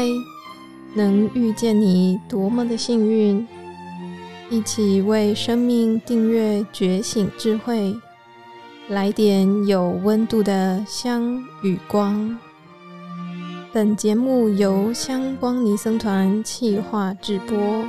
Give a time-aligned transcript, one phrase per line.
[0.00, 0.06] 嗨，
[0.94, 3.46] 能遇见你多么的幸运！
[4.48, 7.94] 一起为生命订阅觉醒智慧，
[8.88, 12.38] 来点有温度的香与光。
[13.74, 17.84] 本节目由香光尼僧团企划制播。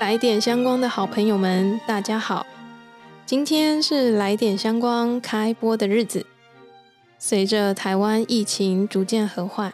[0.00, 2.44] 来点香光的好朋友们，大家好！
[3.24, 6.26] 今天是来点香光开播的日子。
[7.18, 9.72] 随着台湾疫情逐渐和缓，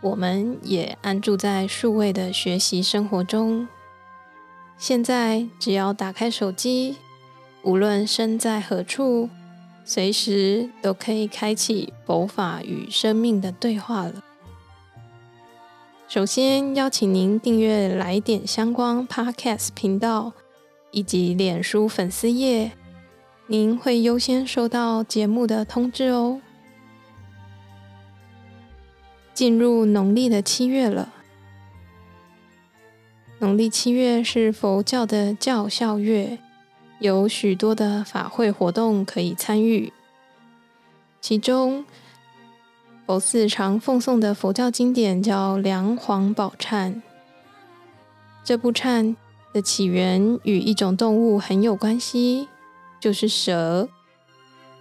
[0.00, 3.68] 我们也安住在数位的学习生活中。
[4.78, 6.96] 现在只要打开手机，
[7.62, 9.28] 无论身在何处，
[9.84, 14.24] 随时都可以开启佛法与生命的对话了。
[16.08, 20.32] 首先邀请您订阅“来点相关 ”Podcast 频道
[20.90, 22.72] 以及脸书粉丝页，
[23.46, 26.40] 您会优先收到节目的通知哦。
[29.34, 31.12] 进入农历的七月了。
[33.38, 36.38] 农历七月是佛教的教孝月，
[37.00, 39.92] 有许多的法会活动可以参与。
[41.20, 41.84] 其中，
[43.06, 46.94] 佛寺常奉诵的佛教经典叫《梁皇宝忏》。
[48.44, 49.16] 这部忏
[49.52, 52.48] 的起源与一种动物很有关系，
[53.00, 53.88] 就是蛇。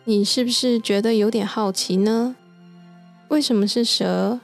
[0.03, 2.35] 你是不是觉得有点好奇呢？
[3.31, 4.41] 为什么是蛇？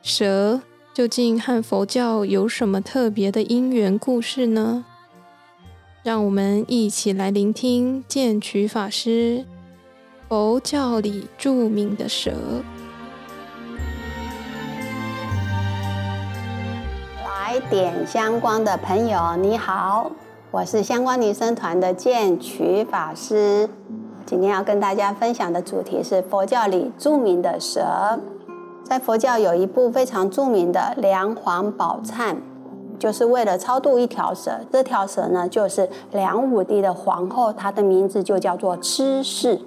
[0.00, 0.62] 蛇
[0.94, 4.86] 究竟和佛教有什么特别的因缘故事呢？
[6.02, 9.44] 让我们一起来聆听剑曲法师
[10.30, 12.32] 佛教里著名的蛇。
[17.22, 20.10] 来点香光的朋友，你好，
[20.50, 23.68] 我是香光女生团的剑曲法师。
[24.30, 27.82] 今天要跟大家分享的主题是佛教里著名的蛇。
[28.84, 32.34] 在佛教有一部非常著名的《梁皇宝忏》，
[32.96, 34.52] 就是为了超度一条蛇。
[34.70, 39.60] 这条蛇呢，就是梁武帝的皇后，她的名字就叫做痴氏。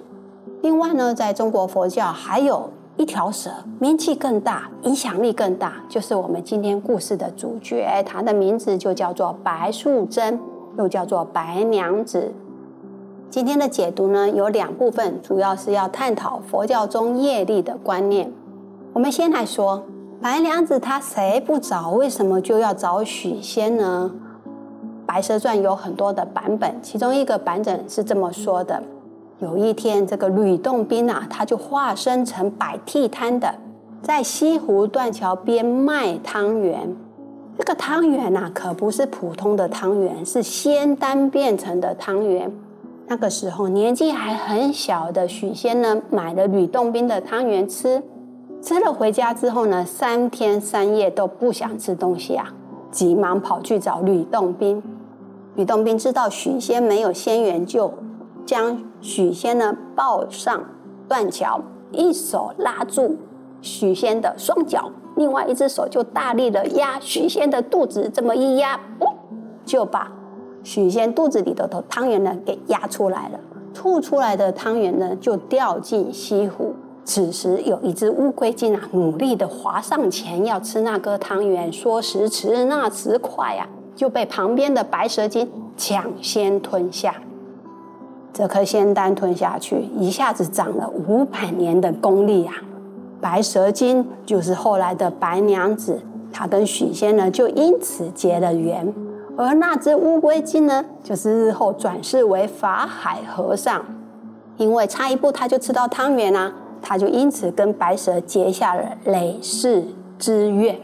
[0.62, 10.40] 另外呢，在中国佛教还有一条蛇，名气更大，影响力更大，就是我们今天故事的主角，她的名字就叫做白素贞，
[10.78, 12.32] 又叫做白娘子。
[13.30, 18.32] 今天的解读呢有两部分，主要是要探讨佛教中业力的观念。
[18.92, 19.82] 我们先来说
[20.20, 21.90] 白娘子，她谁不找？
[21.90, 24.10] 为什么就要找许仙呢？
[25.06, 28.82] 《白蛇传》有很多的版本，其中一个版本是这么说的：
[29.40, 33.52] 有一天，这个吕洞宾啊，他就化身成摆地摊的，
[34.00, 36.96] 在西湖断桥边卖汤圆。
[37.58, 42.50] 这个汤圆呐，可不是普通的汤圆，是仙丹变成的汤圆。
[43.06, 48.02] 那个时候年纪还很小的许仙呢，买了吕洞宾的汤圆吃，
[48.62, 52.52] 吃了回家之后呢，三天三夜都不想吃东西啊，
[52.90, 54.82] 急忙跑去找吕洞宾。
[55.54, 57.92] 吕洞宾知道许仙没有仙缘，就
[58.46, 60.64] 将许仙呢抱上
[61.06, 61.60] 断桥，
[61.92, 63.16] 一手拉住
[63.60, 68.80] 许仙的双脚，另外一只手就大力的压许仙的肚子，这么一压，
[69.66, 70.10] 就把。
[70.64, 73.38] 许仙肚子里的汤圆呢，给压出来了，
[73.72, 76.74] 吐出来的汤圆呢，就掉进西湖。
[77.04, 87.14] 此时有一只乌龟精啊，努力的滑上前要吃那颗汤圆，说时迟那时快呀，就被旁边的白蛇精抢先吞下。
[88.32, 92.54] 这颗仙丹吞下去，一下子长了五百年的功力啊！
[93.20, 96.00] 白蛇精就是后来的白娘子，
[96.32, 98.92] 她跟许仙呢，就因此结了缘。
[99.36, 103.84] 而那只乌龟精呢，就是日后转世为法海和尚，
[104.56, 109.82] 因为差一步他就吃到汤圆啦，他就因此跟白蛇结下了累世
[110.18, 110.78] 之怨。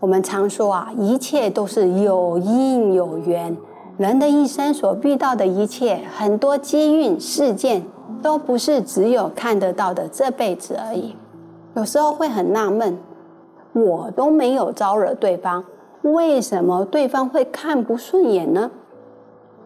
[0.00, 3.56] 我们常说啊，一切都是有因有缘，
[3.96, 7.84] 人的一生所遇到的一切，很多机运事件，
[8.20, 11.14] 都不是只有看得到的这辈子而已。
[11.74, 12.98] 有时候会很纳闷，
[13.72, 15.64] 我都没有招惹对方。
[16.02, 18.70] 为什么对方会看不顺眼呢？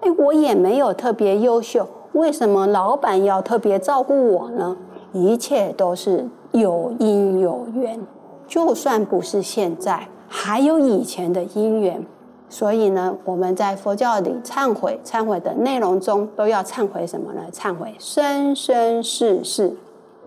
[0.01, 4.77] 哎，我也没有特别优秀，为什么老板要特别照顾我呢？
[5.13, 7.99] 一切都是有因有缘，
[8.47, 12.05] 就算不是现在，还有以前的因缘。
[12.49, 17.41] 所以呢，我们在佛教里忏悔，忏悔的内容中都要忏悔什么呢？
[17.51, 19.75] 忏悔生生世世，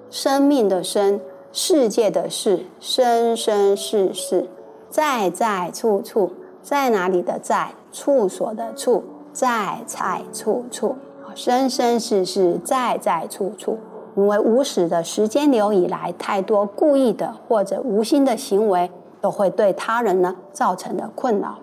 [0.09, 1.21] 生命的生，
[1.53, 4.47] 世界的世，生生世世。
[4.89, 6.31] 在在处处，
[6.61, 7.71] 在哪里的在？
[7.91, 9.03] 处所的处，
[9.33, 10.95] 在在处处，
[11.33, 13.79] 生生世世，在在处处。
[14.15, 21.57] 因为无始的时间流以来，太多故意的或者无心的行为，都会对他人呢造成的困扰。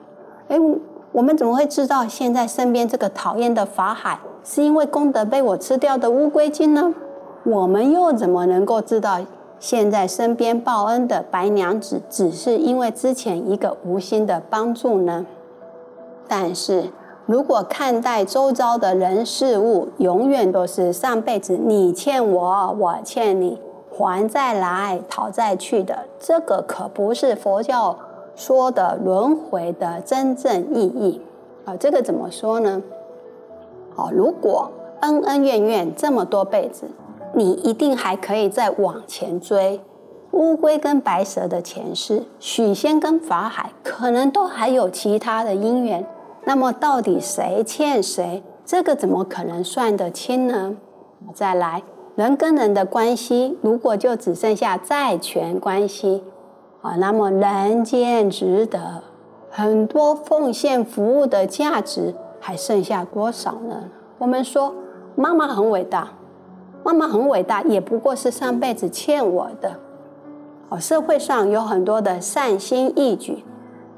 [0.48, 0.58] 哎，
[1.12, 6.92] 我们怎么会知道现在身边这个讨厌的法海，是因为功德被我吃掉的乌龟精呢？
[7.44, 9.20] 我们又怎么能够知道
[9.58, 15.26] 现在身边报恩的白娘子，只是因为之前一个无心的帮助呢？
[16.28, 16.90] 但是。
[17.28, 23.60] 如果看待周遭的人事物，永远都是上辈子你欠我，我欠你，
[23.90, 27.98] 还再来，讨再去的，这个可不是佛教
[28.36, 31.20] 说的轮回的真正意义
[31.64, 31.76] 啊！
[31.76, 32.80] 这个怎么说呢？
[33.96, 34.70] 好，如果
[35.00, 36.86] 恩恩怨怨这么多辈子，
[37.36, 39.78] 你一定还可以再往前追。
[40.30, 46.06] 乌龟跟白蛇的前世，许仙跟法海可能都还有其他的因缘。
[46.46, 48.42] 那么到底谁欠谁？
[48.64, 50.76] 这个怎么可能算得清呢？
[51.34, 51.82] 再来，
[52.14, 56.24] 人跟人的关系，如果就只剩下债权关系，
[56.80, 59.02] 啊，那么人间值得
[59.50, 63.90] 很多奉献服务的价值还剩下多少呢？
[64.16, 64.74] 我们说
[65.14, 66.12] 妈妈很伟大，
[66.86, 69.72] 妈妈很伟大，也不过是上辈子欠我的。
[70.68, 73.42] 哦，社会上有很多的善心义举，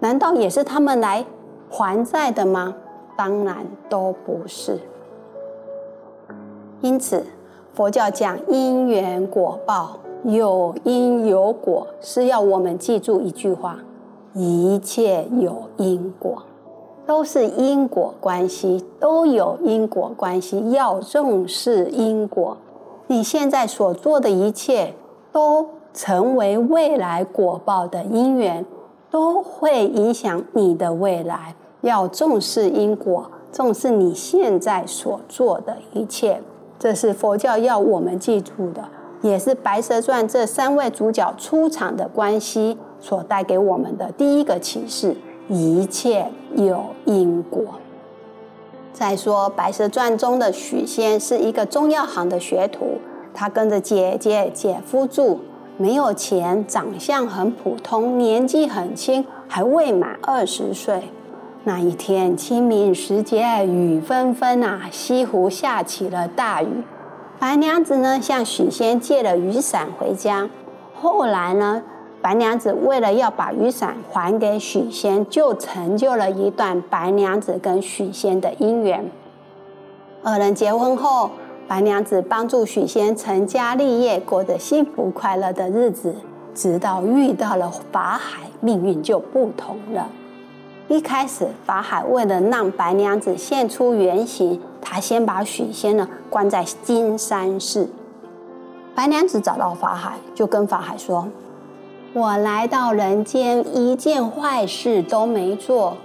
[0.00, 1.26] 难道也是他们来？
[1.69, 2.75] 还债的吗？
[3.14, 3.58] 当然
[3.90, 4.81] 都不是。
[6.81, 7.26] 因此，
[7.75, 13.81] 佛教讲因缘果报，有因有果，是要我们记住一句话：
[14.32, 16.43] 一切有因果，
[17.06, 22.56] 都是因果关系，都有因果关系，要重视因果。
[23.08, 24.94] 你现在所做的一切，
[25.32, 28.64] 都成为未来果报的因缘。
[29.10, 31.55] 都会影响你的未来。
[31.81, 36.43] 要重视因果，重视你现在所做的一切，
[36.78, 38.87] 这是佛教要我们记住的，
[39.22, 45.16] 也是《白蛇传》这三位主角出场的关系所带给我们的第一个启示：
[45.49, 47.64] 一切有因果。
[48.99, 52.99] 再说，《白蛇传》中的许仙是一个中药行的学徒，
[53.33, 55.39] 他跟着姐姐、姐夫住。
[55.77, 61.11] 没有钱，长相很普通，年纪很轻，还未满二十岁。
[61.62, 66.83] 那一天清明时节，雨纷纷啊，西湖下起了大雨。
[67.39, 70.51] 白娘子呢，向许仙借了雨伞回家。
[71.01, 71.85] 后来呢，
[72.29, 79.11] 白娘子为了要把雨伞还给许仙，就成就了一段白娘子跟许仙的姻缘。
[80.23, 81.31] 二人结婚后。
[81.67, 86.17] 白娘子帮助许仙成家立业，过着幸福快乐的日子。
[86.55, 90.09] 直到遇到了法海，命运就不同了。
[90.89, 97.89] 一开始，法海为了让白娘子现出原形，他先把许仙呢关在金山寺。
[98.95, 101.27] 白娘子找到法海，就跟法海说
[102.14, 105.96] ：“我来到人间，一件坏事都没做，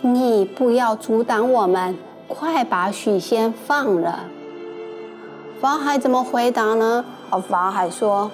[0.00, 4.24] 你不要阻挡我们，快把许仙放了。”
[5.60, 7.04] 法海怎么回答呢？
[7.30, 8.28] 啊，法海说：“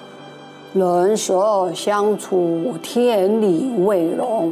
[0.73, 4.51] 人蛇相处，天理未容。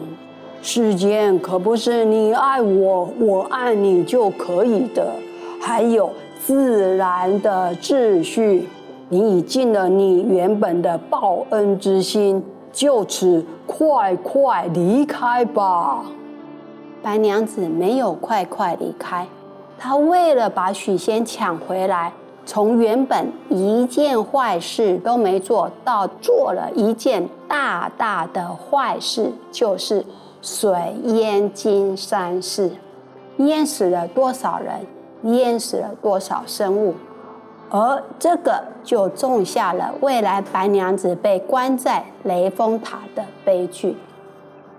[0.61, 5.11] 世间可不是你爱我，我爱你就可以的。
[5.59, 6.11] 还有
[6.45, 8.69] 自然的秩序。
[9.09, 12.43] 你已尽了你原本的报恩之心，
[12.77, 16.05] 就此快快离开吧。”
[17.01, 19.25] 白娘子没有快快离开，
[19.79, 22.13] 她为了把许仙抢回来。
[22.45, 30.05] 从原本一件坏事都没做到做了一件大大的坏事，就是
[30.41, 32.71] 水淹金山寺，
[33.37, 34.85] 淹死了多少人，
[35.23, 36.93] 淹死了多少生物，
[37.69, 43.97] 而这个就种下了未来白娘子被关在雷峰塔的悲剧。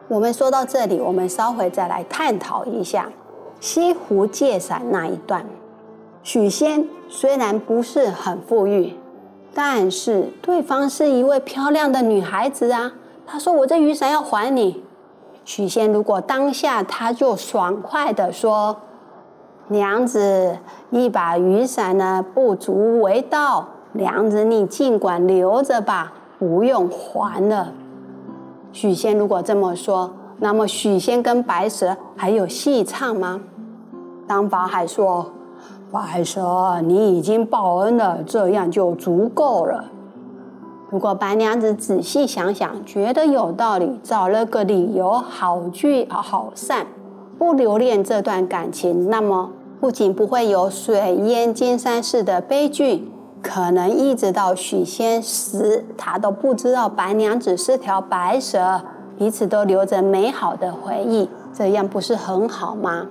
[0.09, 3.11] 我们说到这里，我们稍回再来探讨一下
[3.61, 5.45] 西湖借伞那一段。
[6.23, 8.95] 许仙虽然不是很富裕，
[9.55, 12.93] 但是对方是一位漂亮的女孩子啊。
[13.27, 14.83] 他说：“我这雨伞要还你。”
[15.45, 18.75] 许仙如果当下他就爽快的说
[19.69, 20.59] ：“娘子，
[20.91, 27.73] 一把雨伞呢不足为道，娘子你尽管留着吧，不用还了。”
[28.73, 33.41] 许仙如果这么说，那么许仙跟白蛇还有戏唱吗？
[34.27, 35.27] 当法海说。
[35.91, 39.87] 白蛇，你已经报恩了，这样就足够了。
[40.91, 46.87] 如果白娘子仔细想想，觉得有道理，找了个理由，好聚好散，
[47.39, 53.09] 不留恋这段感情，那么不仅不会有水淹金山寺的悲剧，
[53.41, 58.81] 可能一直到许仙死，他都不知道白娘子是条白蛇，
[59.17, 63.07] 彼此都留着美好的回忆，这样不是很好吗？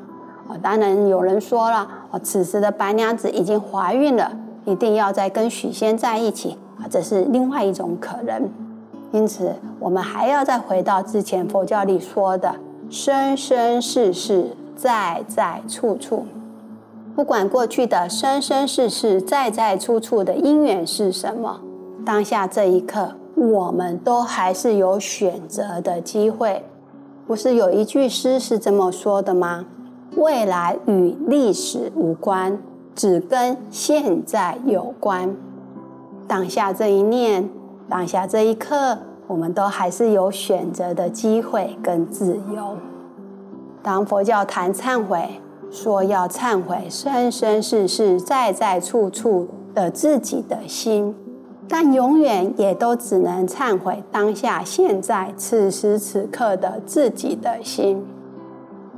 [0.49, 4.31] 哦，当然有人说了，哦，此时的白娘子已经怀孕了，
[4.65, 8.49] 一定要再跟许仙在一起啊，这是另外一种可能。
[9.13, 12.55] 因此，我们还要再回到之前佛教里说的
[12.91, 16.25] “生生世世，在在处处”。
[17.17, 21.59] 不管过去的生生世世、在在处处的因缘是什么，
[22.05, 26.63] 当下这一刻，我们都还是有选择的机会。
[27.25, 29.65] 不是有一句诗是这么说的吗？
[30.15, 32.59] 未来与历史无关，
[32.93, 35.35] 只跟现在有关。
[36.27, 37.49] 当下这一念，
[37.89, 38.95] 当下这一刻，
[39.25, 42.77] 我们都还是有选择的机会跟自由。
[43.81, 45.41] 当佛教谈忏悔。
[45.71, 51.13] 说要忏悔生生世世在在处处的自己的心，
[51.67, 58.05] 但永远也都只能忏悔当下现在此时此刻的自己的心，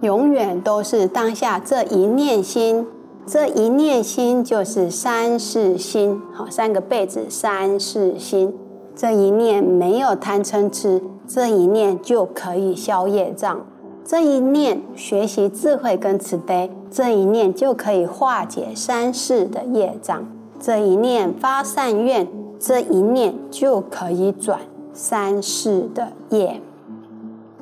[0.01, 2.85] 永远都是当下这一念心，
[3.25, 8.53] 这一念心就是三世心，好三个被子三世心，
[8.95, 13.65] 这一念没有贪嗔痴，这一念就可以消业障。
[14.09, 20.23] 这一念学习智慧跟慈悲，这一念就可以化解三世的业障；
[20.59, 24.61] 这一念发善愿，这一念就可以转
[24.93, 26.59] 三世的业。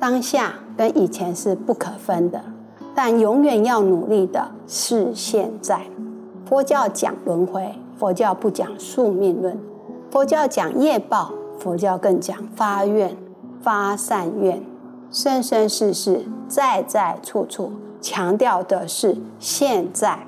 [0.00, 2.42] 当下跟以前是不可分的，
[2.94, 5.82] 但永远要努力的是现在。
[6.46, 9.54] 佛教讲轮回，佛教不讲宿命论；
[10.10, 13.14] 佛教讲业报，佛教更讲发愿、
[13.60, 14.62] 发善愿。
[15.10, 20.18] 生生世世，在在处处，强调的是现在，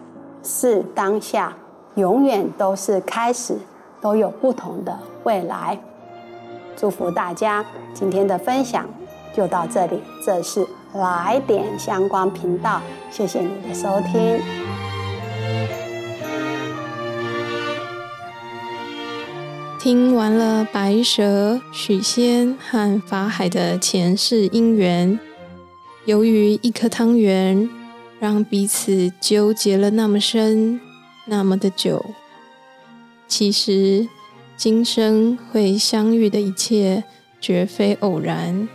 [0.42, 1.54] 是当下，
[1.96, 3.58] 永远都是开始，
[4.00, 5.78] 都有不同的未来。
[6.76, 8.86] 祝福大家，今天的分享
[9.34, 10.02] 就到这里。
[10.24, 14.69] 这是来点相关频道，谢谢你的收听。
[19.90, 25.18] 听完了白蛇、许仙和法海的前世姻缘，
[26.04, 27.68] 由于一颗汤圆，
[28.20, 30.80] 让彼此纠结了那么深、
[31.26, 32.06] 那么的久。
[33.26, 34.06] 其实，
[34.56, 37.02] 今生会相遇的一切，
[37.40, 38.68] 绝非偶然，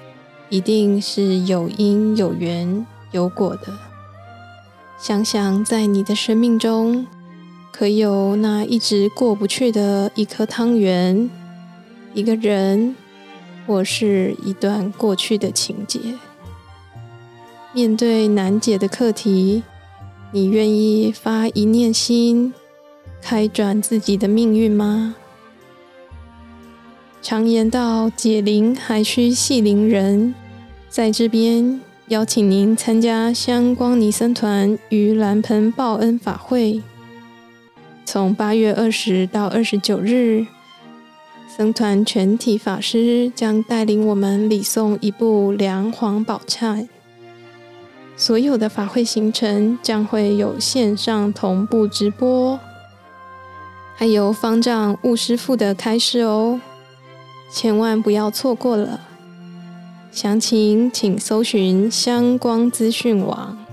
[0.49, 3.73] 一定是有因有缘有果的。
[4.99, 7.07] 想想在你的生命中。
[7.77, 11.29] 可有那一直过不去的一颗汤圆，
[12.13, 12.95] 一个人，
[13.67, 15.99] 或是一段过去的情节？
[17.73, 19.61] 面对难解的课题，
[20.31, 22.53] 你愿意发一念心，
[23.21, 25.15] 开转自己的命运吗？
[27.21, 30.33] 常言道：“解铃还需系铃人。”
[30.87, 36.81] 在这边邀请您参加香光尼僧团与蓝盆报恩法会。
[38.05, 40.45] 从八月二十到二十九日，
[41.49, 46.81] 僧团全体法师将带领我们礼诵一部《梁皇宝忏》。
[48.15, 52.57] 所有的法会行程将会有线上同步直播，
[53.95, 56.61] 还有方丈悟师傅的开示哦，
[57.51, 59.01] 千万不要错过了。
[60.11, 63.64] 详情请搜寻香光资讯网。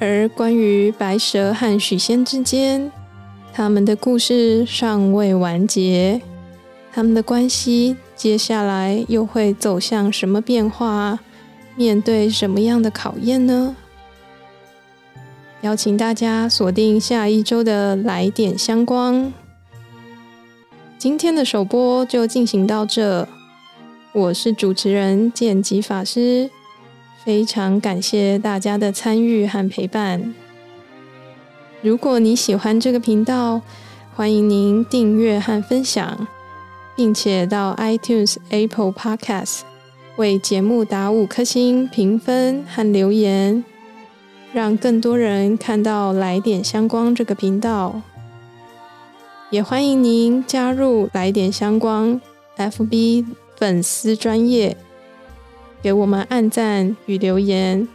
[0.00, 2.90] 而关于白蛇和许仙之间，
[3.52, 6.20] 他们的故事尚未完结，
[6.92, 11.20] 他们的关系接下来又会走向什么变化？
[11.76, 13.74] 面对什么样的考验呢？
[15.62, 19.32] 邀请大家锁定下一周的来点相关。
[20.98, 23.26] 今天的首播就进行到这，
[24.12, 26.50] 我是主持人剑吉法师。
[27.24, 30.34] 非常感谢大家的参与和陪伴。
[31.80, 33.62] 如果你喜欢这个频道，
[34.14, 36.26] 欢迎您订阅和分享，
[36.94, 39.60] 并且到 iTunes、Apple Podcast
[40.16, 43.64] 为节目打五颗星评分和留言，
[44.52, 48.02] 让更多人看到来点香光这个频道。
[49.50, 52.20] 也欢迎您加入来点香光
[52.58, 53.24] FB
[53.56, 54.76] 粉丝专业。
[55.84, 57.86] 给我们按赞与留言，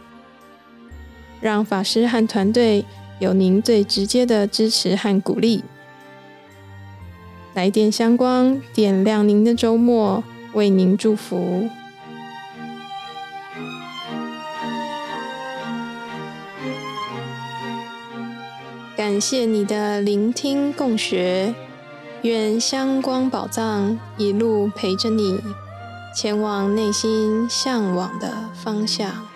[1.40, 2.84] 让法师和团队
[3.18, 5.64] 有您最直接的支持和鼓励。
[7.52, 11.68] 来电香光，点亮您的周末，为您祝福。
[18.96, 21.52] 感谢你的聆听共学，
[22.22, 25.40] 愿香光宝藏一路陪着你，
[26.12, 29.29] 前往内心向往的方向。